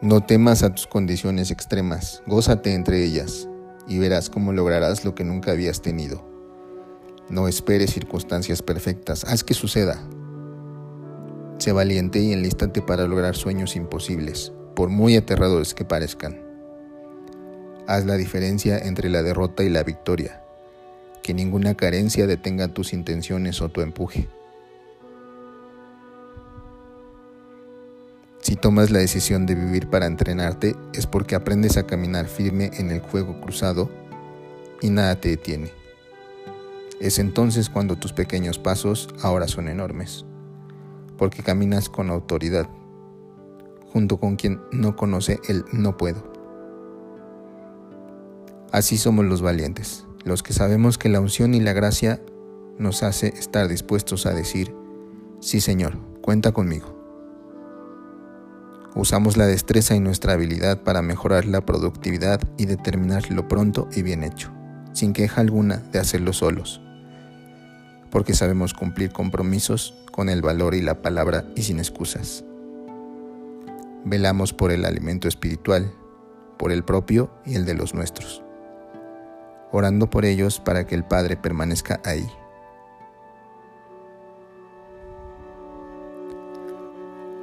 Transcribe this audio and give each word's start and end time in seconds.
No 0.00 0.20
temas 0.20 0.62
a 0.62 0.72
tus 0.72 0.86
condiciones 0.86 1.50
extremas, 1.50 2.22
gózate 2.24 2.72
entre 2.72 3.02
ellas 3.02 3.48
y 3.88 3.98
verás 3.98 4.30
cómo 4.30 4.52
lograrás 4.52 5.04
lo 5.04 5.16
que 5.16 5.24
nunca 5.24 5.50
habías 5.50 5.82
tenido. 5.82 6.24
No 7.28 7.48
esperes 7.48 7.94
circunstancias 7.94 8.62
perfectas, 8.62 9.24
haz 9.24 9.42
que 9.42 9.54
suceda. 9.54 9.98
Sé 11.58 11.72
valiente 11.72 12.20
y 12.20 12.32
enlístate 12.32 12.80
para 12.80 13.08
lograr 13.08 13.34
sueños 13.34 13.74
imposibles, 13.74 14.52
por 14.76 14.88
muy 14.88 15.16
aterradores 15.16 15.74
que 15.74 15.84
parezcan. 15.84 16.40
Haz 17.88 18.06
la 18.06 18.14
diferencia 18.14 18.78
entre 18.78 19.10
la 19.10 19.24
derrota 19.24 19.64
y 19.64 19.68
la 19.68 19.82
victoria. 19.82 20.44
Que 21.24 21.34
ninguna 21.34 21.74
carencia 21.74 22.28
detenga 22.28 22.68
tus 22.68 22.92
intenciones 22.92 23.60
o 23.60 23.68
tu 23.68 23.80
empuje. 23.80 24.28
Si 28.48 28.56
tomas 28.56 28.90
la 28.90 29.00
decisión 29.00 29.44
de 29.44 29.54
vivir 29.54 29.90
para 29.90 30.06
entrenarte 30.06 30.74
es 30.94 31.06
porque 31.06 31.34
aprendes 31.34 31.76
a 31.76 31.86
caminar 31.86 32.28
firme 32.28 32.70
en 32.78 32.90
el 32.90 33.00
juego 33.00 33.38
cruzado 33.42 33.90
y 34.80 34.88
nada 34.88 35.20
te 35.20 35.28
detiene. 35.28 35.70
Es 36.98 37.18
entonces 37.18 37.68
cuando 37.68 37.96
tus 37.96 38.14
pequeños 38.14 38.58
pasos 38.58 39.10
ahora 39.20 39.48
son 39.48 39.68
enormes, 39.68 40.24
porque 41.18 41.42
caminas 41.42 41.90
con 41.90 42.08
autoridad, 42.08 42.66
junto 43.92 44.16
con 44.16 44.36
quien 44.36 44.62
no 44.72 44.96
conoce 44.96 45.40
el 45.46 45.66
no 45.70 45.98
puedo. 45.98 46.32
Así 48.72 48.96
somos 48.96 49.26
los 49.26 49.42
valientes, 49.42 50.06
los 50.24 50.42
que 50.42 50.54
sabemos 50.54 50.96
que 50.96 51.10
la 51.10 51.20
unción 51.20 51.52
y 51.54 51.60
la 51.60 51.74
gracia 51.74 52.22
nos 52.78 53.02
hace 53.02 53.28
estar 53.28 53.68
dispuestos 53.68 54.24
a 54.24 54.32
decir, 54.32 54.74
sí 55.38 55.60
Señor, 55.60 55.98
cuenta 56.22 56.52
conmigo. 56.52 56.97
Usamos 58.98 59.36
la 59.36 59.46
destreza 59.46 59.94
y 59.94 60.00
nuestra 60.00 60.32
habilidad 60.32 60.82
para 60.82 61.02
mejorar 61.02 61.44
la 61.44 61.60
productividad 61.60 62.40
y 62.56 62.66
determinar 62.66 63.30
lo 63.30 63.46
pronto 63.46 63.88
y 63.94 64.02
bien 64.02 64.24
hecho, 64.24 64.50
sin 64.92 65.12
queja 65.12 65.40
alguna 65.40 65.76
de 65.76 66.00
hacerlo 66.00 66.32
solos, 66.32 66.80
porque 68.10 68.34
sabemos 68.34 68.74
cumplir 68.74 69.12
compromisos 69.12 69.94
con 70.10 70.28
el 70.28 70.42
valor 70.42 70.74
y 70.74 70.82
la 70.82 71.00
palabra 71.00 71.44
y 71.54 71.62
sin 71.62 71.78
excusas. 71.78 72.42
Velamos 74.04 74.52
por 74.52 74.72
el 74.72 74.84
alimento 74.84 75.28
espiritual, 75.28 75.92
por 76.58 76.72
el 76.72 76.82
propio 76.82 77.30
y 77.46 77.54
el 77.54 77.64
de 77.66 77.74
los 77.74 77.94
nuestros, 77.94 78.42
orando 79.70 80.10
por 80.10 80.24
ellos 80.24 80.58
para 80.58 80.88
que 80.88 80.96
el 80.96 81.04
Padre 81.04 81.36
permanezca 81.36 82.00
ahí 82.04 82.28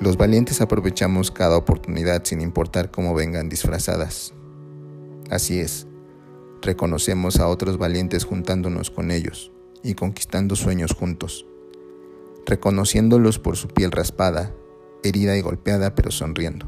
Los 0.00 0.16
valientes 0.16 0.60
aprovechamos 0.60 1.32
cada 1.32 1.56
oportunidad 1.56 2.22
sin 2.24 2.40
importar 2.40 2.92
cómo 2.92 3.14
vengan 3.14 3.48
disfrazadas. 3.48 4.32
Así 5.28 5.58
es, 5.58 5.88
reconocemos 6.62 7.40
a 7.40 7.48
otros 7.48 7.78
valientes 7.78 8.24
juntándonos 8.24 8.92
con 8.92 9.10
ellos 9.10 9.50
y 9.82 9.94
conquistando 9.94 10.54
sueños 10.54 10.92
juntos, 10.92 11.46
reconociéndolos 12.46 13.40
por 13.40 13.56
su 13.56 13.66
piel 13.66 13.90
raspada, 13.90 14.54
herida 15.02 15.36
y 15.36 15.40
golpeada 15.40 15.96
pero 15.96 16.12
sonriendo. 16.12 16.66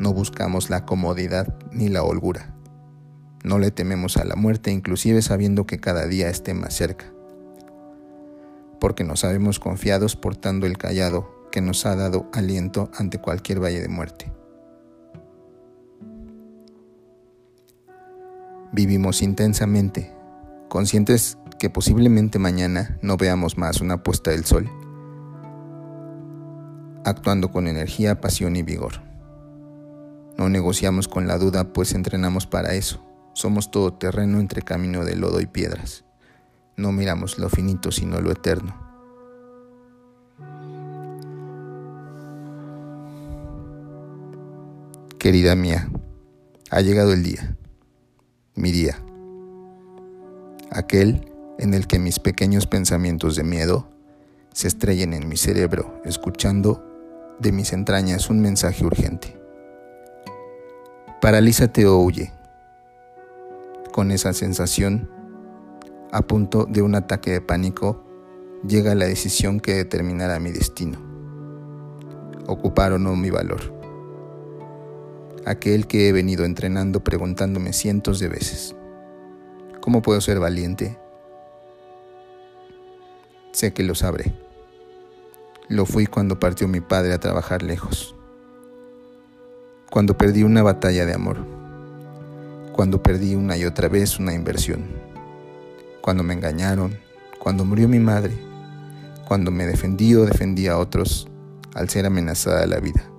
No 0.00 0.12
buscamos 0.12 0.70
la 0.70 0.84
comodidad 0.84 1.56
ni 1.70 1.88
la 1.88 2.02
holgura. 2.02 2.56
No 3.44 3.60
le 3.60 3.70
tememos 3.70 4.16
a 4.16 4.24
la 4.24 4.34
muerte 4.34 4.72
inclusive 4.72 5.22
sabiendo 5.22 5.66
que 5.66 5.78
cada 5.78 6.06
día 6.06 6.28
esté 6.28 6.52
más 6.52 6.74
cerca. 6.74 7.12
Porque 8.80 9.04
nos 9.04 9.20
sabemos 9.20 9.60
confiados 9.60 10.16
portando 10.16 10.66
el 10.66 10.78
callado 10.78 11.41
que 11.52 11.60
nos 11.60 11.86
ha 11.86 11.94
dado 11.94 12.28
aliento 12.32 12.90
ante 12.94 13.20
cualquier 13.20 13.62
valle 13.62 13.80
de 13.80 13.88
muerte. 13.88 14.32
Vivimos 18.72 19.22
intensamente, 19.22 20.12
conscientes 20.68 21.38
que 21.60 21.70
posiblemente 21.70 22.40
mañana 22.40 22.98
no 23.02 23.16
veamos 23.16 23.56
más 23.56 23.80
una 23.80 24.02
puesta 24.02 24.32
del 24.32 24.44
sol, 24.44 24.68
actuando 27.04 27.52
con 27.52 27.68
energía, 27.68 28.20
pasión 28.20 28.56
y 28.56 28.62
vigor. 28.62 29.02
No 30.38 30.48
negociamos 30.48 31.06
con 31.06 31.28
la 31.28 31.38
duda, 31.38 31.72
pues 31.72 31.94
entrenamos 31.94 32.46
para 32.46 32.74
eso. 32.74 33.04
Somos 33.34 33.70
todo 33.70 33.92
terreno 33.92 34.40
entre 34.40 34.62
camino 34.62 35.04
de 35.04 35.16
lodo 35.16 35.40
y 35.40 35.46
piedras. 35.46 36.04
No 36.76 36.92
miramos 36.92 37.38
lo 37.38 37.48
finito, 37.48 37.92
sino 37.92 38.20
lo 38.20 38.32
eterno. 38.32 38.91
Querida 45.22 45.54
mía, 45.54 45.88
ha 46.72 46.80
llegado 46.80 47.12
el 47.12 47.22
día, 47.22 47.56
mi 48.56 48.72
día, 48.72 48.98
aquel 50.72 51.32
en 51.60 51.74
el 51.74 51.86
que 51.86 52.00
mis 52.00 52.18
pequeños 52.18 52.66
pensamientos 52.66 53.36
de 53.36 53.44
miedo 53.44 53.88
se 54.52 54.66
estrellen 54.66 55.12
en 55.12 55.28
mi 55.28 55.36
cerebro, 55.36 56.02
escuchando 56.04 56.84
de 57.38 57.52
mis 57.52 57.72
entrañas 57.72 58.30
un 58.30 58.40
mensaje 58.40 58.84
urgente. 58.84 59.40
Paralízate 61.20 61.86
o 61.86 61.98
huye. 61.98 62.32
Con 63.92 64.10
esa 64.10 64.32
sensación, 64.32 65.08
a 66.10 66.22
punto 66.22 66.64
de 66.64 66.82
un 66.82 66.96
ataque 66.96 67.30
de 67.30 67.40
pánico, 67.40 68.04
llega 68.66 68.96
la 68.96 69.04
decisión 69.04 69.60
que 69.60 69.74
determinará 69.74 70.40
mi 70.40 70.50
destino. 70.50 70.98
Ocupar 72.48 72.90
o 72.92 72.98
no 72.98 73.14
mi 73.14 73.30
valor 73.30 73.81
aquel 75.44 75.86
que 75.86 76.08
he 76.08 76.12
venido 76.12 76.44
entrenando 76.44 77.02
preguntándome 77.02 77.72
cientos 77.72 78.18
de 78.20 78.28
veces, 78.28 78.76
¿cómo 79.80 80.02
puedo 80.02 80.20
ser 80.20 80.38
valiente? 80.38 80.98
Sé 83.52 83.72
que 83.72 83.82
lo 83.82 83.94
sabré. 83.94 84.32
Lo 85.68 85.86
fui 85.86 86.06
cuando 86.06 86.38
partió 86.38 86.68
mi 86.68 86.80
padre 86.80 87.12
a 87.12 87.20
trabajar 87.20 87.62
lejos, 87.62 88.14
cuando 89.90 90.16
perdí 90.16 90.42
una 90.42 90.62
batalla 90.62 91.06
de 91.06 91.14
amor, 91.14 91.38
cuando 92.72 93.02
perdí 93.02 93.34
una 93.34 93.56
y 93.56 93.64
otra 93.64 93.88
vez 93.88 94.18
una 94.18 94.34
inversión, 94.34 94.84
cuando 96.00 96.22
me 96.22 96.34
engañaron, 96.34 96.98
cuando 97.38 97.64
murió 97.64 97.88
mi 97.88 98.00
madre, 98.00 98.34
cuando 99.26 99.50
me 99.50 99.66
defendí 99.66 100.14
o 100.14 100.26
defendí 100.26 100.66
a 100.66 100.78
otros 100.78 101.28
al 101.74 101.88
ser 101.88 102.06
amenazada 102.06 102.66
la 102.66 102.80
vida 102.80 103.12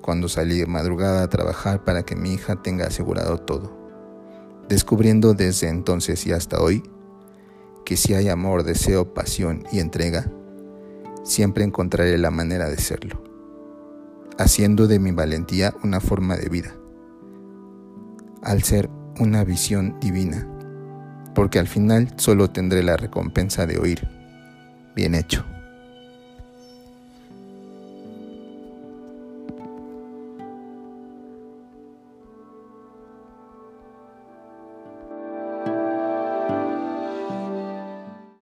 cuando 0.00 0.28
salí 0.28 0.58
de 0.58 0.66
madrugada 0.66 1.22
a 1.22 1.28
trabajar 1.28 1.84
para 1.84 2.02
que 2.04 2.16
mi 2.16 2.32
hija 2.32 2.56
tenga 2.56 2.86
asegurado 2.86 3.38
todo, 3.38 3.76
descubriendo 4.68 5.34
desde 5.34 5.68
entonces 5.68 6.26
y 6.26 6.32
hasta 6.32 6.60
hoy 6.60 6.82
que 7.84 7.96
si 7.96 8.14
hay 8.14 8.28
amor, 8.28 8.62
deseo, 8.62 9.14
pasión 9.14 9.64
y 9.72 9.80
entrega, 9.80 10.30
siempre 11.24 11.64
encontraré 11.64 12.16
la 12.18 12.30
manera 12.30 12.68
de 12.68 12.76
serlo, 12.76 13.22
haciendo 14.38 14.86
de 14.86 14.98
mi 14.98 15.12
valentía 15.12 15.74
una 15.82 16.00
forma 16.00 16.36
de 16.36 16.48
vida, 16.48 16.74
al 18.42 18.62
ser 18.62 18.88
una 19.18 19.44
visión 19.44 19.98
divina, 20.00 20.46
porque 21.34 21.58
al 21.58 21.66
final 21.66 22.14
solo 22.16 22.50
tendré 22.50 22.82
la 22.82 22.96
recompensa 22.96 23.66
de 23.66 23.78
oír, 23.78 24.08
bien 24.94 25.14
hecho. 25.14 25.44